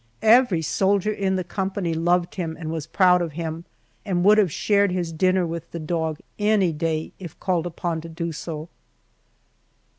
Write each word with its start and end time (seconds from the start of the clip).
Every 0.23 0.63
soldier 0.63 1.11
in 1.11 1.35
the 1.35 1.43
company 1.43 1.93
loved 1.93 2.33
him 2.33 2.57
and 2.59 2.71
was 2.71 2.87
proud 2.87 3.21
of 3.21 3.33
him, 3.33 3.65
and 4.03 4.23
would 4.23 4.39
have 4.39 4.51
shared 4.51 4.91
his 4.91 5.11
dinner 5.13 5.45
with 5.45 5.69
the 5.69 5.79
dog 5.79 6.17
any 6.39 6.73
day 6.73 7.11
if 7.19 7.39
called 7.39 7.67
upon 7.67 8.01
to 8.01 8.09
do 8.09 8.31
so. 8.31 8.67